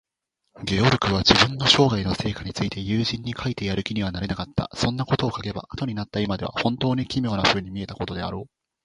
[0.63, 4.67] ゲオルクは、自分の商売の成果について友人に書いてやる気にはなれなかった。
[4.73, 8.49] そんなことを書けば、あとになった今では、ほんとうに奇妙なふうに見えたことであろう。